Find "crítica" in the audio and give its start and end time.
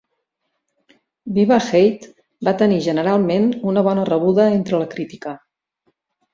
4.99-5.39